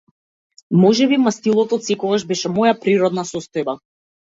Можеби 0.83 1.21
мастилото 1.27 1.81
отсекогаш 1.83 2.29
беше 2.35 2.55
моја 2.59 2.77
природна 2.83 3.31
состојба. 3.37 3.83